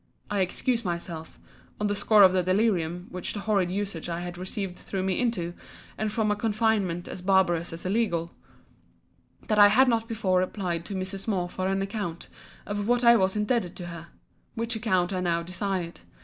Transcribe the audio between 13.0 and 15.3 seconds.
I was indebted to her: which account I